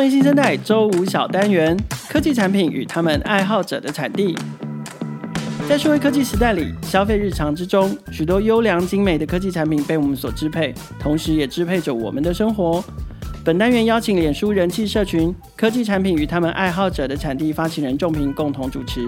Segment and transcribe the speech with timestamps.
[0.00, 1.76] 创业新生代周五小单元：
[2.08, 4.34] 科技产品与他们爱好者的产地。
[5.68, 12.82] 在数位科技时代里，消费日常之中，许多优良精美的科技产品被我们所支配，同时也支配着我们的生活。
[13.44, 19.06] 本单元邀请脸书人气社群“科技产品与他们爱好者的产地”发起人仲平共同主持，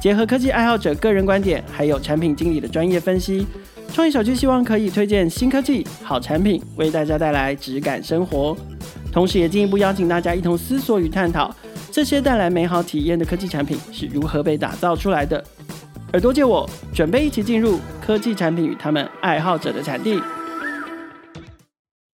[0.00, 3.46] 结合科技爱好者个人观点，还有产品经理的专业分析，
[3.92, 8.56] 创业小聚希望可以推荐新科技、好产品，为大家带来质感生活。
[9.12, 11.54] 同时，也进一步邀请大家一同思索与探讨，
[11.92, 15.42] 这些带来美好体验的科技产品是如何被打造出来的。
[16.12, 20.20] 耳朵借我，准备一起进入科技产品与他们爱好者的产地。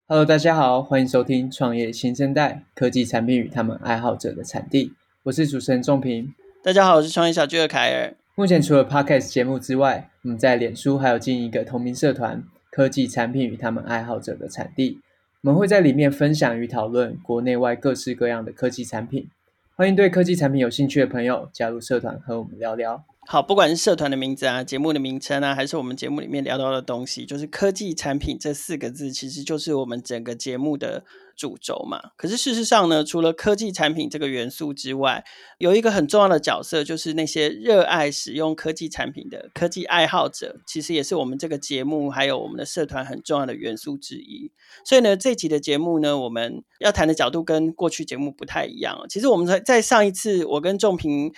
[0.06, 4.92] Hello，大家好，欢迎收听创业新生代科技产品与他们爱好者的产地。
[5.22, 6.34] 我是主持人仲平。
[6.62, 8.14] 大家好，我是创业小聚的凯尔。
[8.34, 15.00] 目前除了 Podcast 节目之外，我们在脸书还有经营一个同名社团——科技产品与他们爱好者的产地。
[15.40, 19.30] 我们会在里面分享与讨论国内外各式各样的科技产品，
[19.74, 23.02] 欢迎对科技产品有兴趣的朋友加入社团和我们聊聊。
[23.32, 31.04] 好，不管是社团的名字啊、节目的名称啊，还是我们节目里面聊到的东西，就是科技产品这四个字，其实就是我们整个节目的
[31.36, 32.10] 主轴嘛。
[32.16, 35.24] 可是事实上呢，除了科技产品这个元素之外，
[35.58, 44.50] 有一个很重要的角色，就是那些热爱使用科技产品的科技爱好者，其实也是我们这个节目还有我们的社团很重要的元素之一。
[44.84, 49.06] 所以呢，这集的节目呢，我们要谈的角度跟过去节目不太一样。
[49.08, 51.32] 其实我们在在上一次，我跟仲平。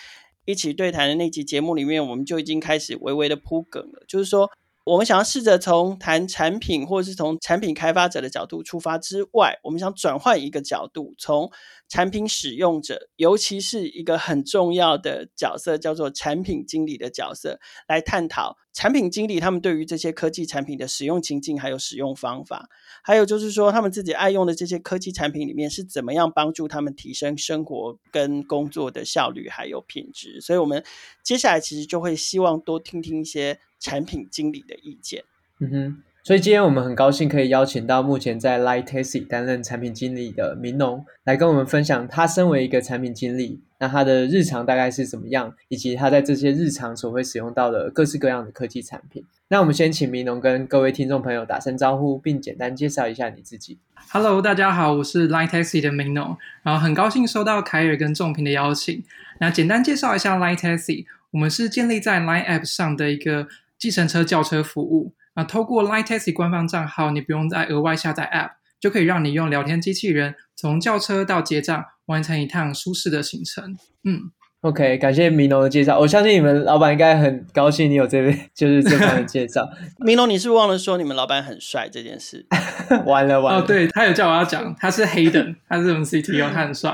[0.44, 4.50] 一起对谈的那集节目里面，我们就已经开始微微的铺梗了，就是说，
[4.84, 11.50] 我们想要试着从谈产品或者是从产品开发者的角度出发之外，我们想转换一个角度，从
[11.92, 22.70] 产品使用者，尤其是一个很重要的角色，叫做产品经理的角色，来探讨产品经理他们对于这些科技产品的使用情境，还有使用方法，
[23.04, 30.40] 还有就是说他们自己爱用的这些科技产品里面是怎么样帮助他们提升生活跟工作的效率还有品质。
[30.40, 30.82] 所以，我们
[31.22, 35.24] 接下来其实就会希望多听听一些产品经理的意见。
[35.60, 36.02] 嗯哼。
[36.24, 49.24] 所以今天我们很高兴可以邀请到目前在 Line Taxi 担任产品经理的明农来跟我们分享他身为一个产品经理，那他的日常大概是怎么样，以及他在这些日常所会使用到的各式各样的科技产品。
[49.48, 53.80] 那我们先请明农跟各位听众朋友打声招呼，并简单介绍一下你自己。
[54.12, 59.02] Hello，大家好，我是 Line Taxi 的明农，然后很高兴收到凯尔跟仲平的邀请。
[59.40, 65.14] 那简单介绍一下 Line Taxi，我们是建立在 Line App 上的一个计程车叫车服务。
[65.34, 73.76] 啊，透过 Line Taxi 官方账号，你不用再额外下载 App，就可以让你用聊天机器人从叫车到结账，完成一趟舒适的行程。
[74.04, 75.98] 嗯，OK，感谢明农的介绍。
[75.98, 79.66] 我相信你们老板应该很高兴你有这位， 就是这方的介绍。
[80.04, 82.46] 明农，你是不是忘了说你们老板很帅这件事？
[83.06, 86.92] 完了完了，哦，对，他有叫我要讲，他是 Hayden， 他是我们 CTO，他很帅。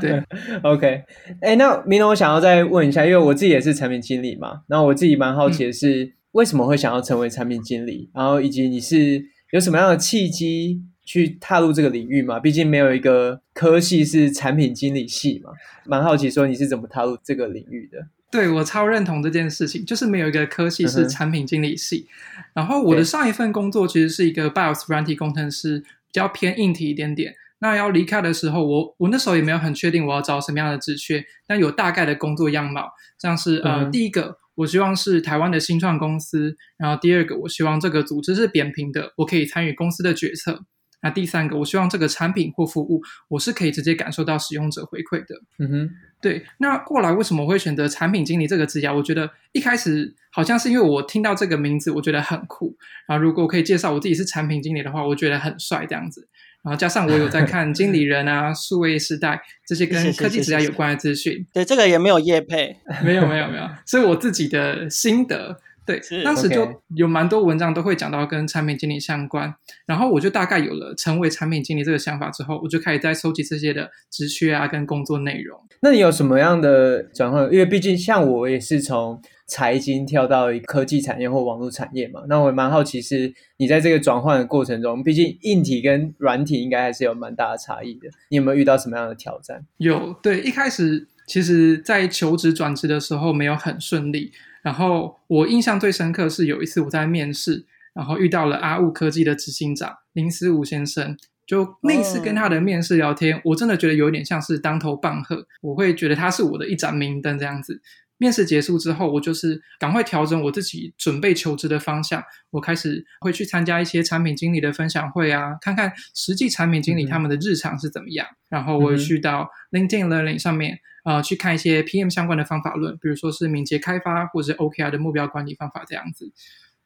[0.00, 0.20] 对
[0.62, 1.04] ，OK，
[1.40, 6.04] 哎，那明龙，我想要再问一下，因为我自己也是产品经理嘛，然后我自己蛮好奇的是。
[6.04, 8.10] 嗯为什么会想要成为产品经理？
[8.12, 12.38] 然后以及你是有什么样的契机去踏入这个领域吗？
[12.38, 15.50] 毕竟没有一个科系是产品经理系嘛，
[15.86, 18.08] 蛮好奇说你是怎么踏入这个领域的？
[18.30, 22.06] 对，我超认同这件事情，就是没有一个科系是产品经理系。
[22.36, 27.34] 嗯、然后我的上一份工作其实是一个 BIOS 软体工程师，比较偏硬体一点点。
[27.60, 34.36] 那要离开的时候，我我那时候也没有很确定我要找什么样的职缺，但有大概的工作样貌，像是呃、嗯、第一个。
[34.56, 40.64] 我希望是台湾的新创公司，然后第二个，我希望这个组织是扁平的，我可以参与公司的决策。
[41.02, 45.36] 那第三个，我希望这个产品或服务，我是可以直接感受到使用者回馈的。
[45.58, 45.90] 嗯哼，
[46.20, 46.44] 对。
[46.58, 48.90] 那过来为什么我会选择产品经理这个职业？
[48.90, 52.74] 我觉得一开始好像是因为我听到这个名字，我觉得很酷。
[53.06, 56.26] 然后如果我可以介绍我自己是产品经理的话，我觉得很帅这样子。
[56.66, 65.60] 然后加上我有在看经理人啊、 数位时代这些跟科技时代有关的资讯，对，这个也没有业配，没有没有没有，是我自己的心得。
[65.86, 69.54] 对，当时就有蛮多文章都会讲到跟产品经理相关，
[69.86, 75.58] 然后我就大概有了成为产品经理这个想法之后，我就开始在收集这些的职缺啊跟工作内容。
[75.82, 77.44] 那你有什么样的转换？
[77.52, 89.64] 因为毕竟像我也是从财经跳到科技产业或网络产业嘛，那我也蛮好奇是你在这个转换的过程中，毕竟硬体跟软体应该还是有蛮大的差异的，你有没有遇到什么样的挑战？
[89.76, 94.32] 有，对，一开始其实在求职转职的时候没有很顺利。
[94.66, 97.64] 然后我印象最深刻是有一次我在面试，
[97.94, 101.16] 然后遇到了阿雾科技的执行长林思武先生。
[101.46, 105.46] 就那次跟他的面试聊天，我真的觉得有点像是当头棒喝。
[105.62, 107.80] 我会觉得他是我的一盏明灯这样子。
[108.18, 112.22] 面试结束之后，我就是赶快调整我自己准备求职的方向。
[112.50, 118.26] 我开始会去参加一些产品经理的分享会啊，看看实际产品经理他们的日常是怎么样。
[118.26, 126.32] 嗯、然后我去到 LinkedIn Learning 上面，呃，去看一些 PM 相关的方法论，比如说是敏捷开发或者是 OKR 的目标管理方法这样子。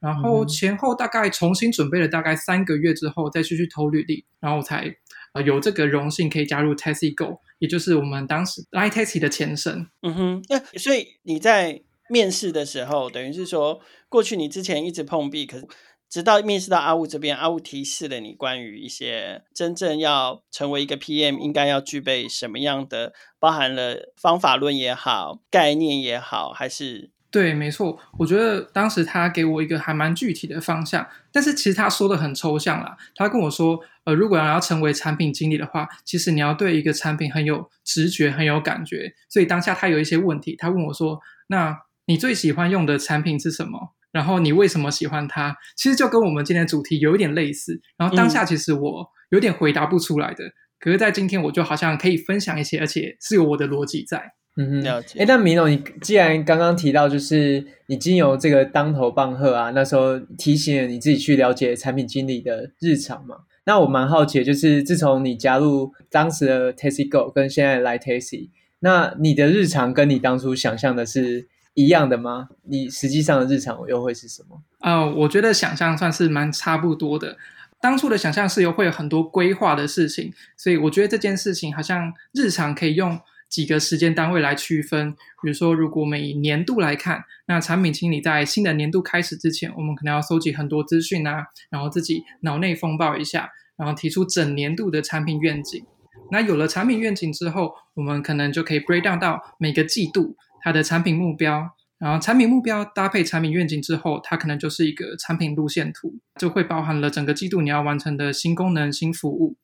[0.00, 4.96] 然后前后大概重新准备了大概三个月之后，再去去投履历，然后我才。
[5.32, 9.86] 呃，有这个荣幸可以加入 t e s i Go，也就是我们当时 Line Tessie 的前身。
[10.02, 15.66] 嗯哼，那所以你在面试的时候，等于是说，过去你之前一直碰壁，可是
[16.08, 27.10] 直到面试到阿雾这边，阿雾提示了你关于一些真正要成为一个 PM 应该要具备什么样的，包含了方法论也好，概念也好，还是。
[27.30, 32.96] 对，没错，我觉得当时他给我一个还蛮具体的方向，但是其实他说的很抽象啦。
[33.14, 39.14] 他跟我说，呃，如果要成为产品经理的话，其实你要对一个产品很有直觉、很有感觉。
[39.28, 43.94] 所以当下他有一些问题，他问我说：“那你最喜欢用的产品是什么？
[44.10, 47.80] 然后你为什么喜欢它？”其实就跟我们今天的主题有一点类似。
[47.96, 54.32] 然后当下其实我有点回答不出来的，嗯、可是在今天我就好像可以分享一些，而且是有我的逻辑在。
[54.56, 55.20] 嗯哼，了解。
[55.20, 63.36] 哎，那米诺，你既然刚刚提到，就是你经由这个当头棒喝啊，那时候提醒了你自己去了解产品经理的日常嘛。
[63.64, 68.50] 那我蛮好奇的，就是自从你加入当时的 Tessie Go 跟现在来 Tessie，
[68.80, 72.48] 那你的日常跟你当初想象的是一样的吗？
[72.64, 74.60] 你实际上的日常又会是什么？
[74.80, 77.36] 啊、呃，我觉得想象算是蛮差不多的。
[77.80, 83.18] 当初的想象是有会有很多规划的事情，所以我觉得这件事情好像日常可以用。
[83.50, 85.12] 几个时间单位来区分，
[85.42, 95.84] 比如说，如果我们以年度来看，那产品经理在新的年度开始之前，我们可能要收集很多资讯啊，然后自己脑内风暴一下，然后提出整年度的产品愿景。
[96.30, 101.68] 那有了产品愿景之后，我们可能就可以 break down 到每个季度它的产品目标，
[101.98, 109.56] 然后产品目标搭配产品愿景之后，它可能就是一个产品路线图，就会包含了整个季度你要完成的新功能、新服务。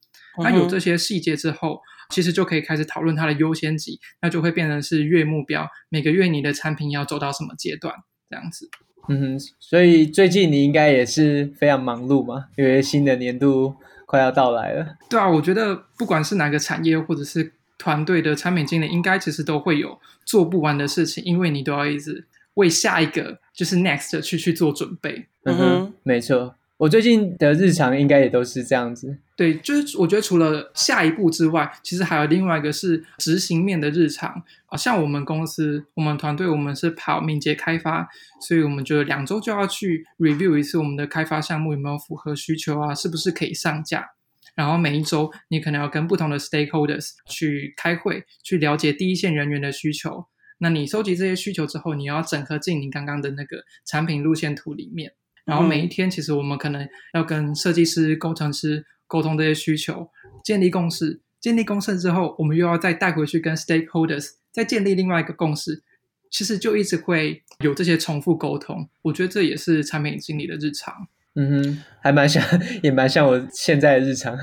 [0.43, 1.81] 那有这些细节之后，
[2.11, 7.95] 其实就可以开始讨论它的优先级，那就会变成是月目标，每个月你的产品要走到什么阶段，
[8.31, 8.69] 这样子。
[9.09, 14.97] 嗯哼，所以最近你应该也是非常忙碌嘛，因为新的年度快要到来了。
[15.09, 25.27] 对啊，我觉得不管是哪个产业或者是团队的产品经理，应该其实都会有做不完的事情，因为你都要一直为下一个就是 next 去去做准备。
[25.45, 26.57] 嗯哼，没错。
[26.79, 29.17] 我最近的日常应该也都是这样子。
[29.35, 34.77] 对，就是我觉得除了下一步之外，其实还有另外一个是执行面的日常啊。
[34.77, 38.07] 像我们公司，我们团队，我们是跑敏捷开发，
[38.47, 44.11] 所以我们就两周就要去 review 一次我们的开发项目有没有符合需求啊，是不是可以上架。
[44.55, 50.27] 然后每一周你可能要跟不同的 stakeholders 去开会，去了解第一线人员的需求。
[50.59, 55.13] 那你收集这些需求之后，你要整合进你刚刚的那个产品路线图里面。
[55.47, 60.11] 然后每一天，其实我们可能要跟设计师、工程师沟通这些需求，
[60.45, 61.23] 建立共识。
[61.41, 65.85] 建立共识之后，我们又要再带回去跟 stakeholders 再建立另外一个共识。
[66.29, 68.89] 其实就一直会有这些重复沟通。
[69.03, 71.07] 我觉得这也是产品经理的日常。
[71.39, 72.43] 嗯哼，还蛮像，
[72.83, 74.35] 也蛮像我现在的日常。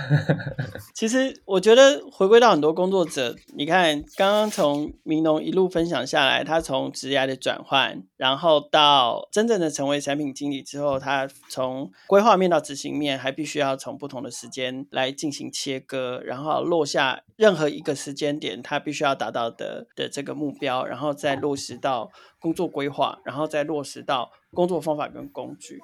[0.93, 25.81] 其实我觉得回归到很多工作者，你看刚刚从明农一路分享下来，他从职业的转换，然后到真正的成为产品经理之后，他从规划面到执行面，还必须要从不同的时间来进行切割，然后落下任何一个时间点，他必须要达到的的这个目标，然后再落实到工作规划，然后再落实到工作方法跟工具。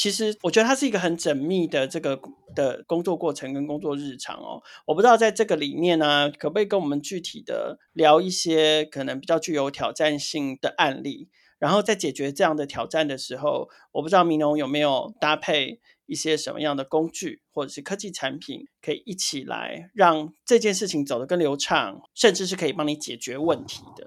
[0.00, 2.18] 其实我觉得它是一个很缜密的这个
[2.54, 4.62] 的工作过程跟工作日常哦。
[4.86, 11.28] 我不知道在这个里面呢、可不可以跟我们具体的聊一些可能比较具有挑战性的案例？
[11.58, 24.06] 然后在解决这样的挑战的时候，我不知道明农有没有搭配一些什么样的工具或者是科技产品，可以一起来让这件事情走得更流畅，甚至是可以帮你解决问题的。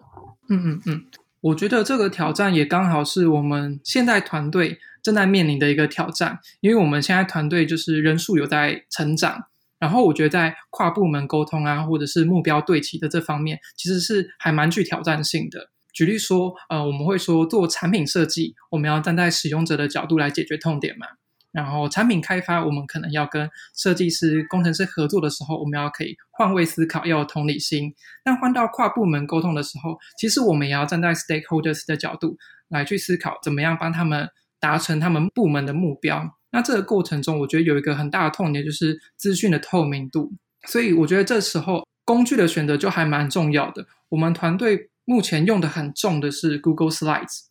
[0.50, 1.06] 嗯嗯嗯，
[1.42, 4.80] 我觉得这个挑战也刚好是我们现在团队。
[5.04, 9.44] 正在面临的一个挑战，因为我们现在团队就是人数有在成长，
[9.78, 15.70] 然后我觉得在跨部门沟通啊，或者是目标对齐的这方面，其实是还蛮具挑战性的。
[15.94, 21.06] 举例说，呃，我们会说做产品设计，我们要站在使用者的角度来解决痛点嘛。
[21.52, 27.94] 然后产品开发，我们可能要跟设计师、工程师合作的时候，我们要可以换位思考，要有同理心。
[28.24, 32.38] 但换到跨部门沟通的时候，其实我们也要站在 stakeholders 的角度
[32.70, 34.30] 来去思考，怎么样帮他们。
[34.64, 40.32] 达成他们部门的目标，那这个过程中，我觉得有一个很大的痛点，就是资讯的透明度。
[40.70, 43.86] 所以我觉得这时候工具的选择就还蛮重要的。
[44.08, 47.48] 我们团队目前用的很重的是 Google Slides，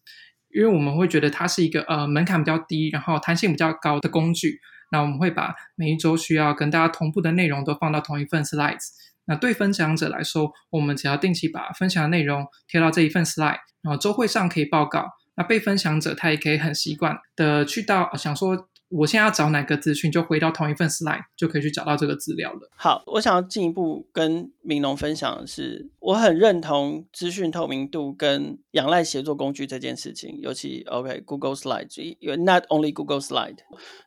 [0.54, 4.59] 因为我们会觉得它是一个呃门槛比较低，然后弹性比较高的工具。
[4.90, 8.88] 那我们会把每一周需要跟大家同步的内容都放到同一份 Slides。
[9.26, 15.04] 那对分享者来说，我们只要定期把分享的内容贴到这一份 Slide，然后周会上可以报告。
[15.36, 18.68] 那被分享者他也可以很习惯的去到想说。
[18.92, 22.70] 我现在要找哪个资讯，就回到同一份 slide 就可以去找到这个资料了。
[22.76, 30.38] 好，我想要进一步跟明农分享的是，我很认同资讯透明度跟仰赖协作工具这件事情。
[30.40, 33.56] 尤其 OK Google Slide，not only Google Slide，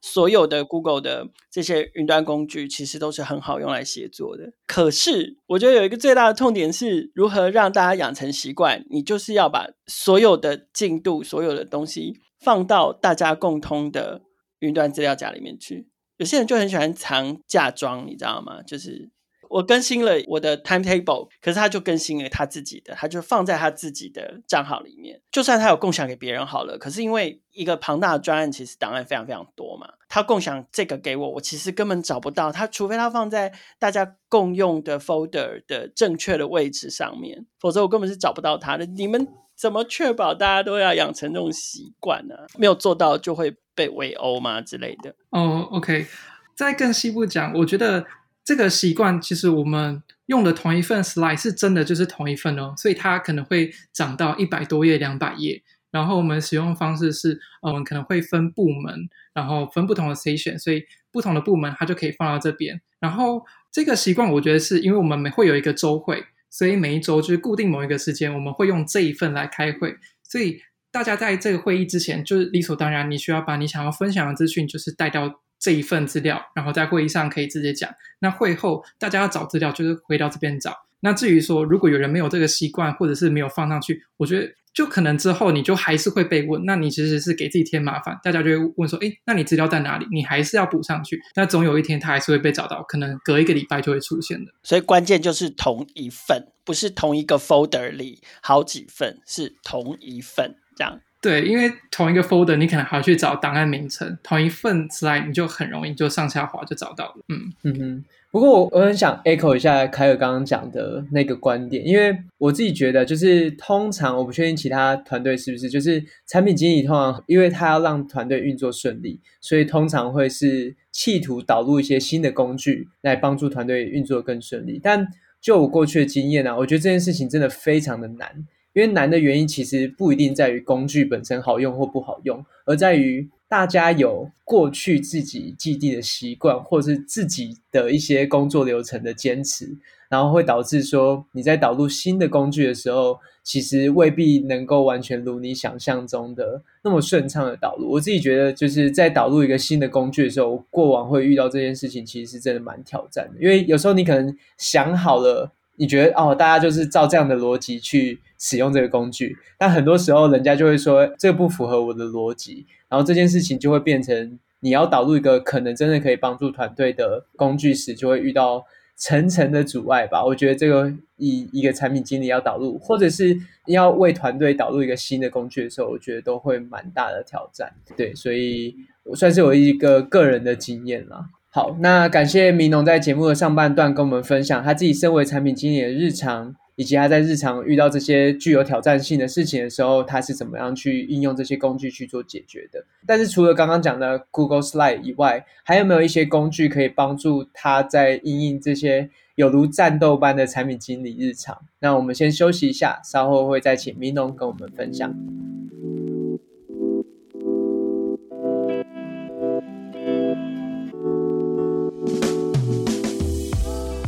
[0.01, 4.54] 所有的 Google 的这些云端工具其实都是很好用来协作的。
[4.68, 8.86] 可是我觉得有一个最大的痛点是如何让大家养成习惯。
[8.92, 14.22] 你就是要把所有的进度、所有的东西放到大家共通的。
[14.60, 18.62] 云端资料夹里面去，有些人就很喜欢藏嫁妆，你知道吗？
[18.64, 19.10] 就是
[19.50, 25.22] 我更新了我的 timetable，可是他就更新了他自己的，他就放在他自己的账号里面。
[25.32, 38.86] 就算他有共享给别人好了，可是因为一个庞大的专案，其实档案非常非常多嘛，他共享这个给我，我其实根本找不到他，除非他放在大家共用的 folder 的正确的位置上面，否则我根本是找不到他的。
[38.86, 42.36] 你们怎么确保大家都要养成这种习惯呢？
[42.58, 43.56] 没有做到就会。
[43.78, 45.14] 被围殴吗之类的？
[45.32, 46.08] 哦、，OK，。
[46.56, 48.06] 再更细部讲，我觉得
[48.46, 55.64] 这个习惯其实我们用的同一份 slide 是真的就是同一份哦，所以它可能会长到一百多页、两百页。
[55.92, 62.80] 然后我们使用方式是，我们可能会分部门，然后分不同的 session，所以不同的部门它就可以放到这边。
[63.00, 70.62] 然后这个习惯，我觉得是因为我们每会有一个周会，所以每一周就是固定某一个时间，我们会用这一份来开会，所以。
[70.92, 77.90] 大家在这个会议之前，就是理所当然，你需要把你想要分享的资讯，就是带到这一份资料，然后在会议上可以直接讲。
[78.20, 80.86] 那会后大家要找资料，就是回到这边找。
[81.02, 86.66] 那至于说，如果有人没有这个习惯，或者是没有放上去，我觉得就可能之后你就还是会被问。
[86.66, 91.22] 那你其实是给自己添麻烦，大家就会问说：“诶，那你资料在哪里？”你还是要补上去。
[91.36, 94.52] 那总有一天它还是会被找到，可能隔一个礼拜就会出现的。
[94.64, 100.56] 所以关键就是同一份，不是同一个 folder 里好几份，是同一份。
[100.76, 107.15] 这样对，因为同一个 folder，你可能还要去找档案名称，同一份 slide 你就很容易就上下滑就找到了。
[107.29, 108.05] 嗯嗯哼。
[108.29, 124.79] 不过我我很想 echo 一下凯尔刚刚讲的那个观点，因为我自己觉得，就是通常我不确定其他团队是不是，就是产品经理通常因为他要让团队运作顺利，所以通常会是企图导入一些新的工具来帮助团队运作更顺利。
[124.84, 125.08] 但
[125.41, 128.46] 就我过去的经验啊，我觉得这件事情真的非常的难。
[128.75, 139.74] 因为难的原因其实不一定在于工具本身好用或不好用，而在于大家有过去自己既定的习惯，或是自己的一些工作流程的坚持，
[140.10, 147.89] 然后会导致说你在导入新的工具的时候，其实未必能够完全如你想象中的那么顺畅的导入。
[147.89, 155.50] 我自己觉得就是在导入一个新的工具的时候，过往会遇到这件事情，其实是真的蛮挑战的，因为有时候你可能想好了。
[155.77, 168.63] 你觉得哦，大家就是照这样的逻辑去使用这个工具，但很多时候人家就会说这个不符合我的逻辑，然后这件事情就会变成你要导入一个可能真的可以帮助团队的工具时，就会遇到
[168.96, 170.24] 层层的阻碍吧。
[170.24, 177.74] 我觉得这个一一个产品经理要导入，或者是要为团队导入一个新的工具的时候，我觉得都会蛮大的挑战。
[177.98, 181.25] 对，所以我算是有一个个人的经验啦。
[181.56, 192.84] 好，那感谢明农在节目的上半段跟我们分享他自己身为产品经理的日常，以及他在日常遇到这些具有挑战性的事情的时候，他是怎么样去应用这些工具去做解决的。
[193.08, 201.58] 但是除了刚刚讲的 Google Slide 以外，还有没有一些工具可以帮助他在应用这些有如战斗般的产品经理日常？
[201.80, 205.16] 那我们先休息一下，稍后会再请明农跟我们分享。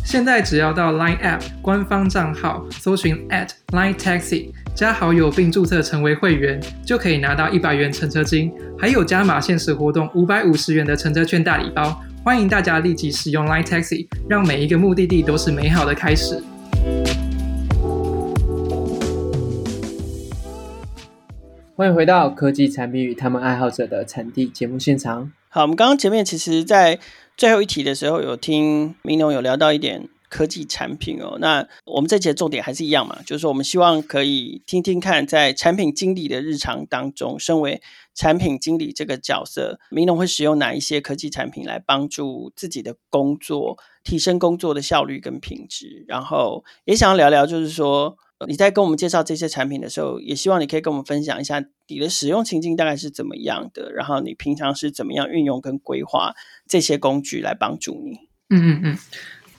[0.07, 3.27] 现在只要到 Line App 官方账号搜寻
[3.73, 8.49] @LineTaxi，加好友并注册成为会员，就可以拿到一百元乘车金，
[8.79, 12.01] 还有加码限时活动五百五十元的乘车券大礼包。
[12.23, 16.41] 欢迎大家立即使用 Line Taxi，让每一个目的地都是美好的开始。
[21.75, 25.29] 欢迎回到科技产品与他们爱好者的产地节目现场。
[25.49, 26.97] 好，我们刚刚前面其实，在
[27.38, 31.38] 最后一题的时候，有听明龙有聊到一点科技产品哦。
[31.39, 37.79] 那我们这节重点还是一样嘛，就是说我们希望可以听听看，在产品经理的日常当中，身为
[38.15, 46.03] 产品经理这个角色，明龙会使用哪一些科技产品来帮助自己的工作，提升工作的效率跟品质。
[46.08, 56.34] 然后也想要聊聊，就是说你在跟我们介绍这些产品的时候，也希望你可以跟我们分享一下你的使用情境大概是怎么样的，然后你平常是怎么样运用跟规划
[56.67, 58.27] 这些工具来帮助你。
[58.50, 58.98] 嗯嗯嗯，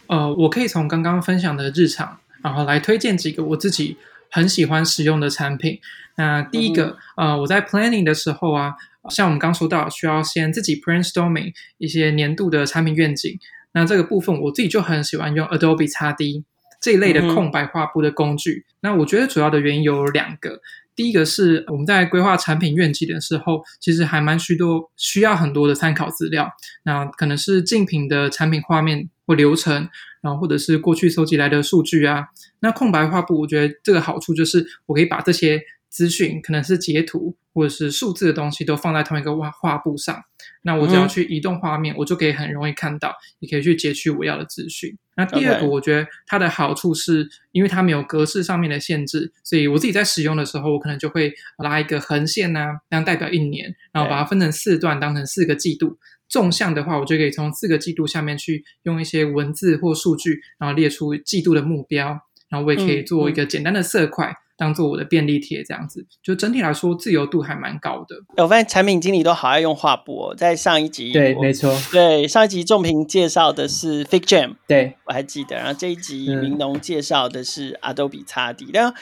[0.07, 3.97] 呃，我可以从刚刚分享的日常，然后来推荐几个我自己
[4.31, 5.81] 很喜欢使用的产品。
[6.17, 8.75] 那第一个，嗯、呃，我在 planning 的时候啊，
[9.11, 13.39] 像我们刚说到，需要先自己 brainstorming 一些年度的产品愿景。
[13.73, 16.45] 那这个部分我自己就很喜欢用 Adobe XD
[16.81, 18.65] 这一类的空白画布的工具。
[18.69, 20.61] 嗯、那我觉得主要的原因有两个。
[20.95, 26.51] 第一个是我们在规划产品愿景的时候，其实还蛮需多需要很多的参考资料。
[26.83, 29.89] 那可能是竞品的产品画面或流程，
[30.21, 32.25] 然后或者是过去搜集来的数据啊。
[32.59, 40.23] 那空白画布，我觉得这个好处就是我可以把这些资讯，可能是截图或者是数字的东西，都放在同一个画画布上。
[40.63, 44.97] 那我只要去移动画面，嗯、我就可以很容易看到，也可以去截取我要的资讯。
[45.17, 51.33] 那第二个，我觉得它的好处是，因为它没有格式上面的限制，所以我自己在使用的时候，我可能就会
[51.65, 55.99] 拉一个横线啊，这样代表一年，然后把它分成四段，当成四个季度。
[56.29, 64.29] 纵向的话，我就可以从四个季度下面去用一些文字或数据，然后列出季度的目标，然后我也可以做一个简单的色块。
[64.29, 68.17] 嗯嗯当做我的便利贴这样子，就整体来说自由度还蛮高的。
[68.43, 75.57] 我发现产品经理都好爱用画布哦，在上一集对，没错，对上一集仲平介绍的是 FigJam，对我还记得。
[75.57, 78.93] 然后这一集明农介绍的是 Adobe XD，但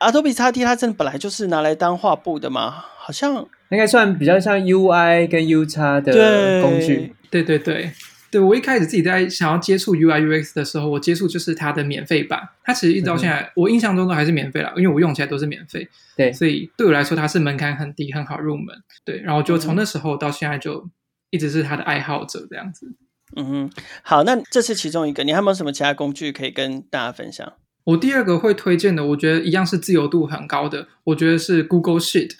[0.00, 2.84] Adobe XD 它真的本来就是拿来当画布的嘛？
[2.98, 3.34] 好像
[3.70, 7.92] 应该算比较像 UI 跟 UX 的工具，对对对
[8.38, 8.40] 对。
[8.40, 12.48] 我一开始自己在想要接触 UI UX 的时候，我接触就是它的免费版。
[12.64, 15.88] 它其实一直到现在，嗯、我印象中都还是免费啦，因为我用起来都是免费。
[16.16, 18.74] 对，所以对我来说它是门槛很低，很好入门。
[19.04, 20.88] 对，然后就从那时候到现在就
[21.30, 22.92] 一直是它的爱好者这样子。
[23.36, 23.70] 嗯哼，
[24.02, 27.52] 好，那这是其中一个，你还有没有什么其他工具可以跟大家分享？
[27.84, 32.32] 我第二个会推荐的，我觉得一样是自由度很高的，我觉得是 Google Sheet。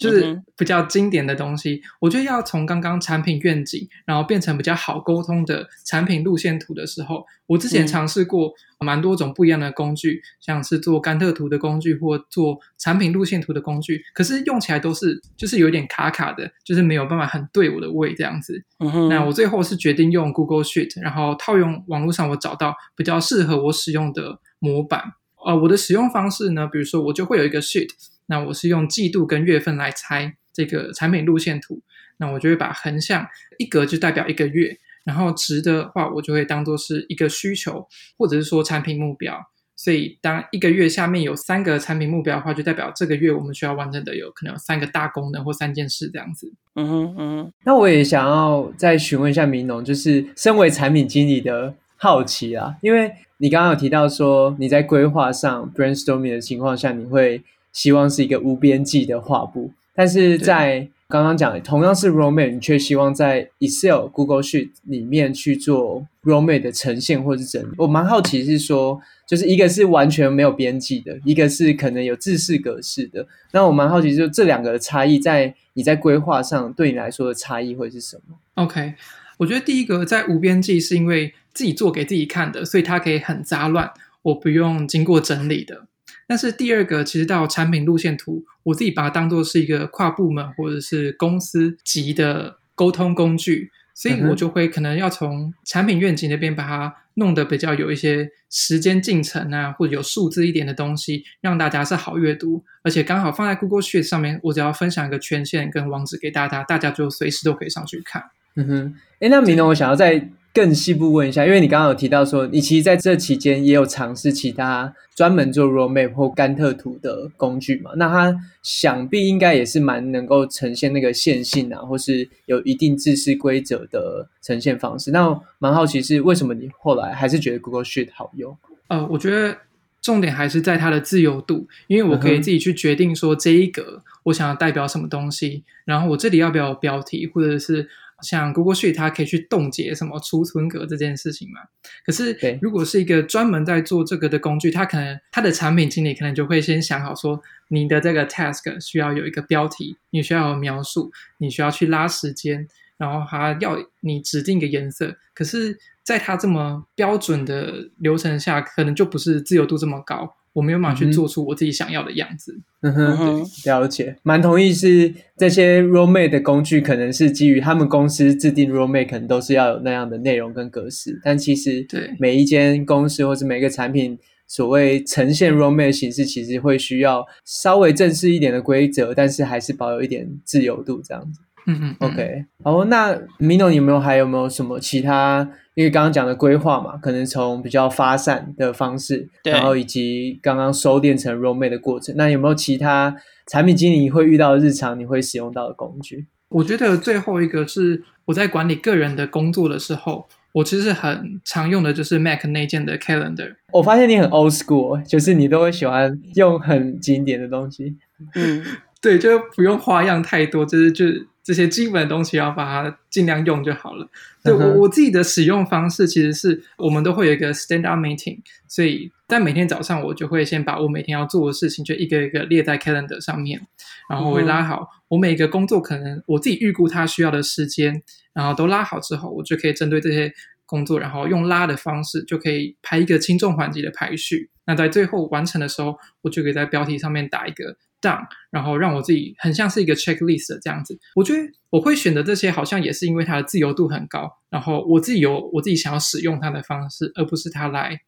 [0.00, 18.64] 就是比较经典的东西，我觉得要从刚刚产品愿景，然后变成比较好沟通的产品路线图的时候，我之前尝试过蛮多种不一样的工具，像是做甘特图的工具或做产品路线图的工具，可是用起来都是就是有点卡卡的，就是没有办法很对我的胃这样子。
[18.78, 19.10] 嗯。
[19.10, 25.12] 那我最后是决定用 Google Sheet，然后套用网络上我找到比较适合我使用的模板。
[25.44, 27.90] 呃，我的使用方式呢，比如说我就会有一个 Sheet。
[28.30, 31.82] 那我是用季度跟月份来拆这个产品路线图，
[32.18, 33.26] 那我就会把横向
[33.58, 37.84] 一格就代表一个月，然后值的话我就会当做是一个需求，
[38.16, 39.36] 或者是说产品目标。
[39.74, 46.52] 所以当一个月下面有三个产品目标的话，就代表这个月我们需要完成的有可能有三个大功能或三件事这样子。
[46.76, 47.52] 嗯哼嗯哼。
[47.64, 57.42] 那我也想要再询问一下明农，就是身为产品经理的好奇啊，因为你刚刚有提到说你在规划上 brainstorming 的情况下，你会。
[57.72, 67.68] 希望是一个无边际的画布，但是在刚刚讲的同样是 roadmap，你却希望在 Excel、Google Sheet 里面去做 roadmap 的呈现或是整理。
[67.78, 73.26] 我蛮好奇是说，就是一个是完全没有边际的，一个是可能有制式格式的。
[73.52, 78.94] 那我蛮好奇，就这两个的差异，在你在规划上对你来说的差异会是什么？OK，
[79.38, 83.90] 我觉得第一个在无边际是因为自己做给自己看的，所以它可以很杂乱，
[84.22, 85.86] 我不用经过整理的。
[86.30, 108.22] 但是第二个，其实到产品路线图，我自己把它当做是一个跨部门或者是公司级的沟通工具，所以我就会可能要从产品愿景那边把它弄得比较有一些时间进程啊，或者有数字一点的东西，让大家是好阅读，而且刚好放在 Google Sheet 上面，我只要分享一个权限跟网址给大家，大家就随时都可以上去看。
[108.54, 110.30] 嗯哼，诶，那明农，我想要再。
[110.52, 117.92] 更细部问一下，因为你刚刚有提到说，你其实在这期间也有尝试其他专门做 roadmap 或甘特图的工具嘛？
[117.96, 125.12] 那它想必应该也是蛮能够呈现那个线性啊，或是有一定制式规则的呈现方式。
[125.12, 128.56] 那蛮好奇是为什么你后来还是觉得 Google Sheet 好用？
[128.88, 129.56] 呃，我觉得
[130.02, 137.88] 重点还是在它的自由度，因为我可以自己去决定说这一格我想要代表什么东西，然后我这里要不要有标题，或者是。
[138.22, 141.60] 像 Google Sheet，它可以去冻结什么储存格这件事情嘛？
[142.04, 155.16] 可是，如果是一个专门在做这个的工具，它可能它的产品经理可能就会先想好说，你的这个 task 需要有一个标题，你需要有描述，你需要去拉时间，然后还要你指定一个颜色。
[155.34, 160.36] 可是，在它这么标准的流程下，可能就不是自由度这么高。
[160.60, 162.60] 我没有办法去做出我自己想要的样子。
[162.82, 171.18] 嗯哼，了解，蛮同意是这些 roadmap 的工具，可能是基于他们公司制定 roadmap，可能都是要有那样的内容跟格式。
[171.24, 181.40] 但其实，对每一间公司或是每个产品所谓呈现 roadmap 的形式，其实会需要稍微正式一点的规则，但是还是保有一点自由度这样子。
[181.66, 182.44] 嗯嗯，OK。
[182.64, 185.48] 好，那 Mino 你有没有还有没有什么其他？
[185.74, 196.26] 因为刚刚讲的规划嘛，可能从比较发散的方式，对然后以及刚刚收敛成 roadmap 的过程，那有没有其他产品经理会遇到的日常你会使用到的工具？
[196.50, 203.54] 我觉得最后一个是我在管理个人的工作的时候，我其实很常用的就是 Mac 内建的 Calendar。
[203.72, 207.96] 我发现你很 old school，就是你都会喜欢用很经典的东西。
[208.34, 208.62] 嗯，
[209.00, 211.06] 对，就不用花样太多，就是就
[211.50, 214.08] 这些基本的东西要把它尽量用就好了。
[214.44, 223.60] 对，我我自己的使用方式其实是我们都会有一个 stand up meeting，所以在每天早上我就会先把我每天要做的事情就一个一个列在 Calendar 上面，
[224.08, 228.02] 然后我会拉好我每个工作可能我自己预估它需要的时间。
[228.32, 230.32] 然后都拉好之后，我就可以针对这些
[230.64, 234.48] 工作，然后用拉的方式，就可以排一个轻重缓急的排序。
[234.66, 240.98] 那在最后完成的时候，我就可以在标题上面打一个 done，然后让我自己很像是一个 checklist 这样子。
[241.14, 248.00] 我觉得我会选择这些，好像也是因为它的自由度很高，然后我自己有我自己想要使用它的方式，而不是它来。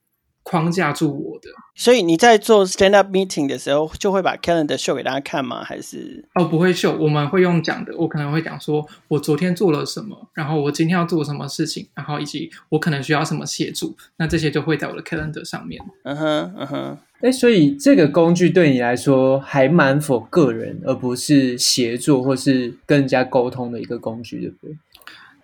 [0.44, 5.62] 框架住我的，所以你在做 stand up meeting 的时候，就会把 calendar show 给大家看吗？
[5.62, 7.96] 还是哦，不会秀，我们会用讲的。
[7.96, 15.81] 我可能会讲说，我昨天做了什么，然后我今天要做什么事情，然后以及我可能需要什么协助，那这些就会在我的 calendar 上面。
[16.02, 16.98] 嗯哼，嗯哼。
[17.23, 24.77] 哎，所以这个工具对你来说还蛮 for 个人，而不是协作或是跟人家沟通的一个工具，对不对？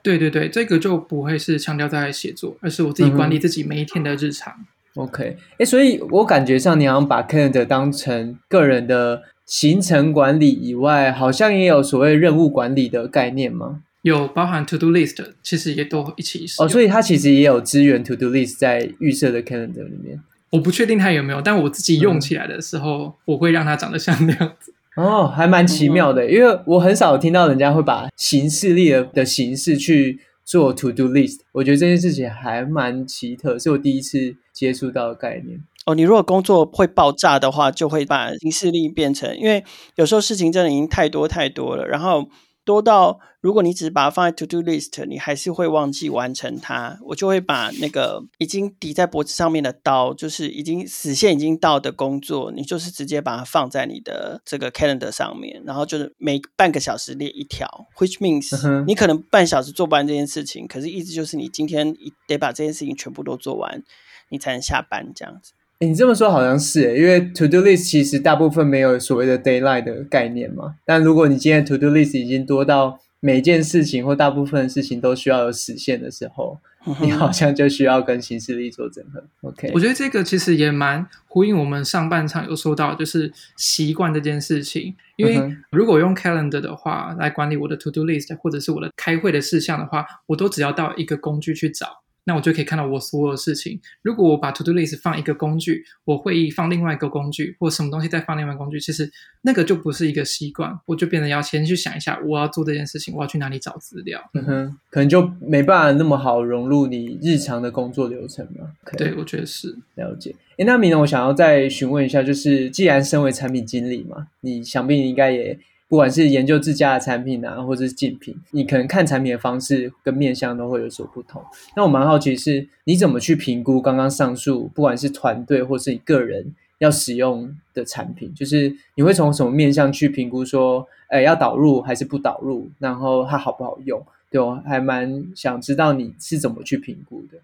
[0.02, 4.52] 对对对，这个就不会是强调在写作，而是我自己管理自己每一天的日常。
[4.58, 13.82] 嗯 OK，哎，所以我感觉上你好像把 Calendar 当成个人的行程管理以外，好像也有所谓任务管理的概念吗？
[14.02, 16.46] 有，包含 To Do List，其实也都一起。
[16.58, 20.20] 哦，所以它其实也有支援 To Do List 在预设的 Calendar 里面。
[20.50, 24.72] 我不确定它有没有，但我自己用起来的时候，嗯、我会让它长得像那样子。
[24.96, 34.36] 哦，还蛮奇妙的，嗯、因为我很少听到人家会把形式力的的形式去做 To Do List，我觉得这件事情还蛮奇特，是我第一次。
[34.58, 35.56] 接触到的概念
[35.86, 39.62] 哦，你如果工作会爆炸的话，就会把形式力变成，因为
[39.94, 42.28] 有时候事情真的已经太多太多了，然后
[42.68, 46.98] 多到如果你只是把它放在 to do list，你还是会忘记完成它。
[47.00, 61.94] 我就会把那个已经抵在脖子上面的刀，就是已经死线已经到的工作，你就是直接把它放在你的这个 calendar 上面，然后就是每半个小时列一条，which means 你可能半小时做不完这件事情，可是意思就是你今天
[62.26, 63.82] 得把这件事情全部都做完。
[64.30, 65.54] 你才能下班这样子。
[65.80, 70.74] 欸，你这么说好像是，因为 To Do List 其实大部分没有所谓的 d a y l i g h t 的概念嘛。
[70.84, 79.22] 但如果你今天 To Do List 已经多到每件事情或大部分的事情都需要有实现的时候，嗯、你好像就需要跟行事力做整合。
[79.42, 84.96] OK，我觉得这个其实也蛮呼应我们上半场有说到，就是习惯这件事情。
[85.14, 92.02] 因为如果用 Calendar 的话来管理我的 To Do List 或者是我的开会的事项的话，我都只要到一个工具去找。
[92.28, 93.80] 那我就可以看到我所有的事情。
[94.02, 99.10] 如果我把 To Do List 放一个工具，我会议放另外一个工具，或什么东西再放另外一个工具，其实
[99.40, 104.20] 那个就不是一个习惯，我就变得要先去想一下，我要做这件事情，我要去哪里找资料。
[104.34, 108.66] 嗯哼，可能就没办法那么好融入你日常的工作流程嘛。
[108.84, 108.98] Okay.
[108.98, 109.74] 对，我觉得是。
[109.94, 110.34] 了解。
[110.58, 115.58] 诶，那米呢，我想要再询问一下，就是既然身为产品经理嘛，你想必你应该也。
[115.88, 121.42] 不管是研究自家的产品啊，或者是竞品，你可能看产品的方式跟面向都会有所不同。
[121.74, 134.04] 那我蛮好奇是，你怎么去评估刚刚上述，不管是团队或是你个人要使用的产品，就是你会从什么面向去评估说，哎，要导入还是不导入，然后它好不好用？
[134.30, 137.38] 对，我还蛮想知道你是怎么去评估的。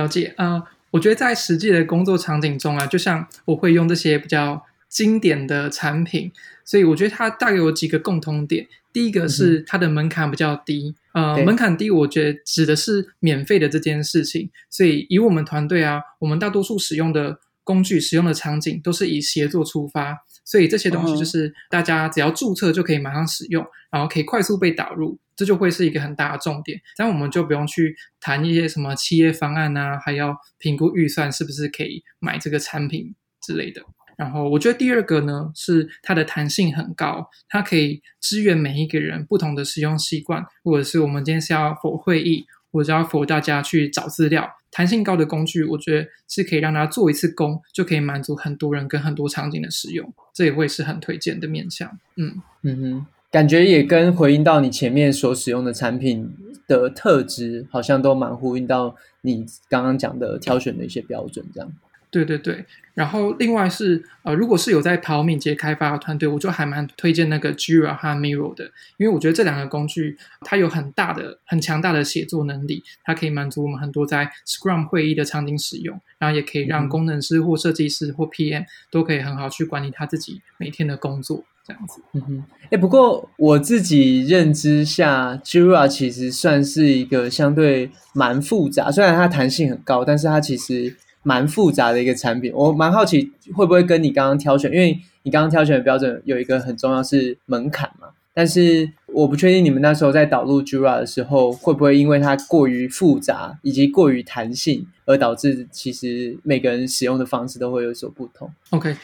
[0.00, 6.32] 了解，呃，我觉得在实际的工作场景中啊，就像我会用这些比较经典的产品。
[6.64, 8.66] 所以我觉得它大概有几个共通点。
[8.92, 14.50] 第一个是它的门槛比较低，嗯、呃，门槛低，我觉得指的是免费的这件事情。
[14.68, 26.80] 所以以我们团队啊，我们大多数使用的工具、使用的场景都是以协作出发，所以这些东西就是大家只要注册就可以马上使用，然后可以快速被导入，这就会是一个很大的重点。
[26.96, 33.82] 这样我们就不用去谈一些什么企业方案啊，还要评估预算是不是可以买这个产品之类的。
[34.18, 51.88] 然后我觉得第二个呢，是它的弹性很高，它可以支援每一个人不同的使用习惯，或者是我们今天是要 for 会议，或者要 for 大家去找资料，弹性高的工具，我觉得是可以让它做一次工就可以满足很多人跟很多场景的使用，这也会是很推荐的面向。
[52.16, 56.34] 嗯嗯哼，感觉也跟回应到你前面所使用的产品
[56.66, 61.72] 的特质，好像都蛮呼应到你刚刚讲的挑选的一些标准这样。
[62.10, 68.64] 对对对，然后另外是呃，如果是有在跑敏捷开发的团队，我就还蛮推荐那个 Jira 和 Miro 的，
[68.96, 82.00] 因为我觉得这两个工具它有很大的、很强大的写作能力，它可以满足我们很多在 Scrum 会议的场景使用，然后也可以让工程师或设计师或 PM 都可以很好去管理他自己每天的工作，这样子。
[82.14, 90.96] 嗯哼，哎，不过我自己认知下，Jira 其实算是一个相对蛮复杂，虽然它弹性很高，但是它其实。
[91.28, 108.50] 蛮复杂的一个产品，我蛮好奇会不会跟你刚刚挑选，因为你刚刚挑选的标准有一个很重要是门槛嘛，但是我不确定你们那时候在导入 Jira 的时候，会不会因为它过于复杂以及过于弹性，而导致其实每个人使用的方式都会有所不同。
[108.70, 108.96] OK，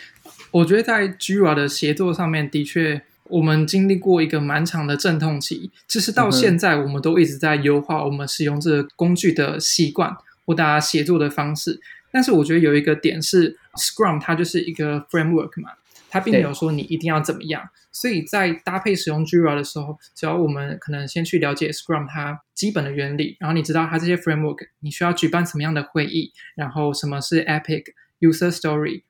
[0.51, 11.81] 我觉得在 Jira 的协作上面，的确我们经历过一个蛮长的阵痛期，其实到现在我们都一直在优化我们使用这个工具的习惯或大家协作的方式。
[12.15, 15.71] 但是我觉得有一个点是，Scrum 它就是一个 framework 嘛，
[16.09, 17.69] 它并没有说你一定要怎么样。
[17.91, 27.83] 所以在搭配使用 Jira 的时候，只要我们可能先去了解 Scrum 它基本的原理，然后你知道它这些 framework 你需要举办什么样的会议，然后什么是 Epic
[28.21, 29.03] User Story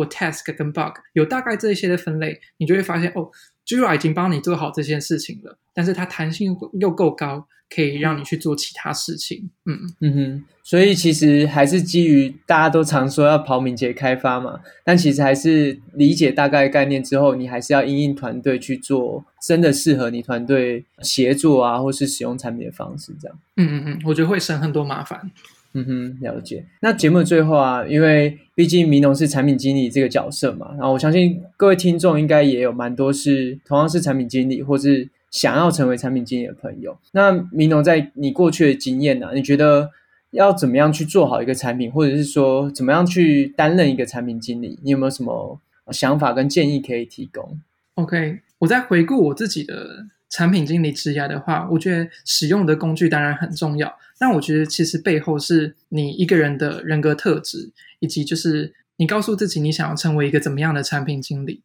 [0.00, 3.30] 或 Task 跟 Bug，有大概这些的分类，你就会发现哦
[3.66, 7.46] ，Jira 已经帮你做好这件事情了，但是它弹性又够高。
[7.72, 23.38] 可以让你去做其他事情，嗯嗯哼，所以其实还是基于大家都常说要跑敏捷开发嘛，但其实还是理解大概概念之后，你还是要因应团队去做真的适合你团队协作啊，或是使用产品的方式，这样。
[23.56, 25.30] 嗯嗯嗯，我觉得会省很多麻烦。
[25.72, 26.64] 嗯哼，了解。
[26.80, 35.08] 那节目的最后啊，因为毕竟铭农是产品经理这个角色嘛，然后我相信各位听众应该也有蛮多是同样是产品经理，或是。
[35.30, 39.30] 想要成为产品经理的朋友，那铭农在你过去的经验呢、啊？
[39.32, 39.88] 你觉得
[40.32, 44.76] 要怎么样去做好一个产品，或者是说怎么样去担任一个产品经理？
[44.82, 45.56] 你有没有什么
[45.92, 47.60] 想法跟建议可以提供
[47.94, 61.62] ？OK，我在回顾我自己的产品经理职涯的话，我觉得使用的工具当然很重要，但我觉得其实背后是你一个人的人格特质，以及就是你告诉自己你想要成为一个怎么样的产品经理。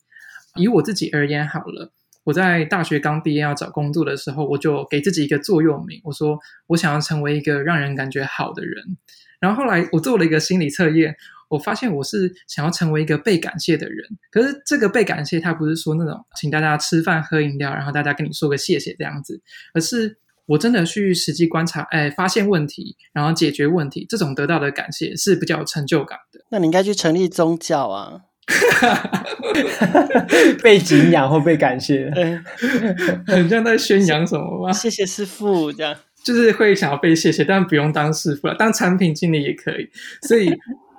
[0.55, 1.91] 以我自己而言，好了。
[2.23, 8.97] 我在大学刚毕业要找工作的时候，我就给自己一个座右铭，我说我想要成为一个让人感觉好的人。
[9.39, 11.15] 然后后来我做了一个心理测验，
[11.49, 14.05] 我发现我是想要成为一个被感谢的人。
[14.31, 19.41] 可是这个被感谢，它不是说那种请大家吃饭喝饮料，然后大家跟你说个谢谢这样子，
[19.73, 26.41] 而是我真的去实际观察，哎，发现问题，然后解决问题，这种得到的感谢是比较有成就感的。
[26.49, 28.21] 那你应该去成立宗教啊。
[30.61, 32.11] 被敬仰或被感谢
[33.25, 34.71] 很像在宣扬什么吗？
[34.71, 39.89] 谢谢师傅，这样就是会想要被谢谢，但不用当师傅了，当产品经理也可以。
[40.27, 40.51] 所以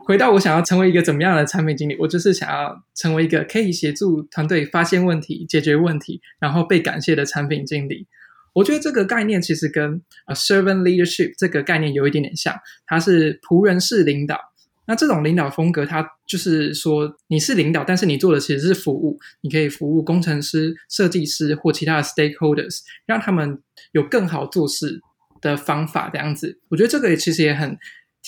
[0.07, 8.07] 回到我想要成为一个怎么样的产品经理，我就是想要成为一个可以协助团队发现问题、解决问题，然后被感谢的产品经理。
[8.53, 12.55] 我觉得这个概念其实跟 servant leadership 这个概念有一点点像，
[12.87, 14.39] 它是仆人式领导。
[14.87, 19.19] 那这种领导风格，它就是说你是领导，但是你做的其实是服务。
[19.41, 23.59] 你可以服务工程师、设计师或其他的 stakeholders，让他们
[23.91, 25.01] 有更好做事
[25.41, 26.09] 的方法。
[26.13, 27.77] 这样子，我觉得这个也其实也很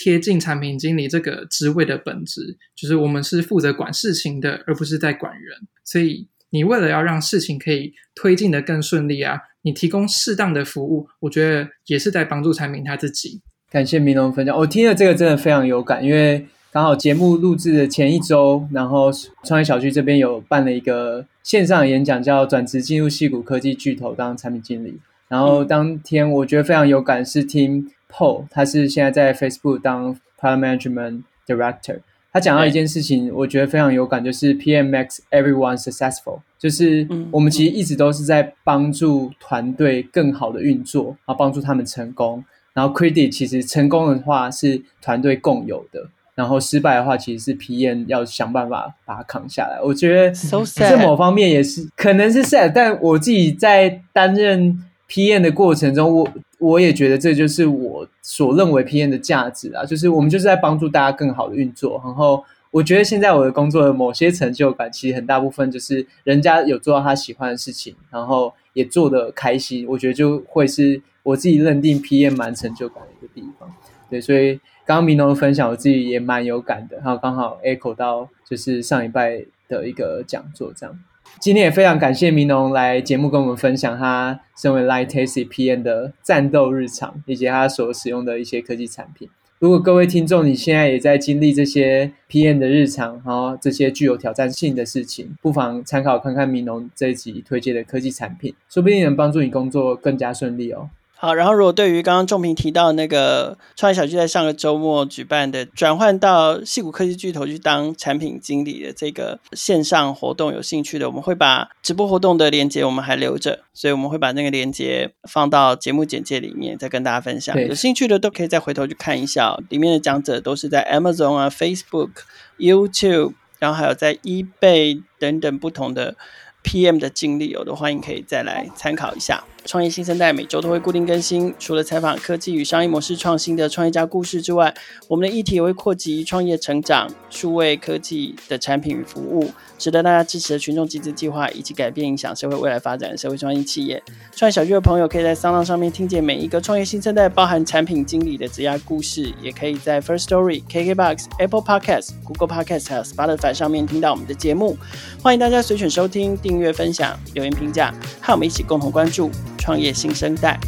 [0.00, 5.58] 贴近产品经理这个职位的本质，就是我们是负责管事情的，而不是在管人。
[5.84, 13.40] 所以，你为了要让事情可以推进得更顺利啊，你提供适当的服务，我觉得也是在帮助产品他自己。
[13.68, 19.10] 感谢明龙分享，我听了这个真的非常有感，因为刚好节目录制的前一周，然后
[19.42, 25.00] 创业小聚这边有办了一个线上演讲，叫转职进入戏谷科技巨头当产品经理。
[25.26, 32.00] 然后当天我觉得非常有感是听 Paul，他是现在在 Facebook 当 Product Management Director，
[32.32, 42.44] 他讲到一件事情，我觉得非常有感，就是 PM makes everyone successful，就是我们其实一直都是在帮助团队更好的运作，然后帮助他们成功。
[42.74, 49.80] 然后 credit 其实成功的话是团队共有的，然后失败的话其实是 PM 要想办法把它扛下来。
[49.82, 50.30] 我觉得
[50.64, 62.00] 在某方面也是可能是 sad，但我自己在担任 PM 的过程中，我我也觉得这就是我所认为 PM 的价值啊，就是我们就是在帮助大家更好的运作。
[62.04, 71.00] 然后我觉得现在我的工作的某些成就感，其实很大部分就是人家有做到他喜欢的事情，然后也做得开心，我觉得就会是。
[71.24, 73.70] 我自己认定 PM 蛮成就感的一个地方，
[74.08, 74.54] 对，所以
[74.86, 80.98] 刚刚明龙的分享，我自己也蛮有感的，然后刚好 echo 到就是上礼拜的一个讲座这样。
[81.40, 89.28] 今天也非常感谢明农来节目跟我们分享他身为 Light Tasty PM 的战斗日常，以及他所使用的一些科技产品。
[89.60, 100.90] 如果各位听众你现在也在经历这些 PM 的日常，然后这些具有挑战性的事情，不妨参考看看明农这一集推荐的科技产品，说不定能帮助你工作更加顺利哦。
[101.20, 117.60] 好，然后如果对于刚刚仲平提到那个创业小聚在上个周末举办的转换到戏谷科技巨头去当产品经理的这个线上活动有兴趣的，我们会把直播活动的链接我们还留着，所以我们会把那个链接放到节目简介里面，再跟大家分享。
[117.62, 122.10] 有兴趣的都可以再回头去看一下，里面的讲者都是在 Amazon 啊、Facebook、
[122.58, 126.14] YouTube，然后还有在 eBay 等等不同的
[126.62, 129.42] PM 的经历，有的欢迎可以再来参考一下。
[129.68, 134.74] 创业新生代每周都会固定更新，除了采访科技与商业模式创新的创业家故事之外，
[135.08, 144.02] 我们的议题也会扩及创业成长、数位科技的产品与服务，值得大家支持的群众集资计划，以及改变影响社会未来发展的社会创新企业。
[144.34, 154.78] 创业小聚的朋友可以在 Sound 上面听见每一个创业新生代包含产品经理的职涯故事，也可以在 First Story、KKBox、Apple Podcast、Google Podcast 还有 Spotify 上面听到我们的节目。
[155.22, 159.30] 欢迎大家随选收听、订阅、分享、留言评价，和我们一起共同关注。
[159.58, 160.58] 创业新生代。